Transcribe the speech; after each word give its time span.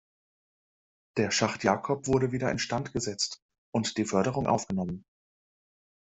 Der 1.17 1.29
Schacht 1.29 1.63
Jacob 1.63 2.07
wurde 2.07 2.31
wieder 2.31 2.49
instand 2.49 2.91
gesetzt, 2.91 3.37
und 3.71 3.99
die 3.99 4.05
Förderung 4.05 4.47
aufgenommen. 4.47 5.05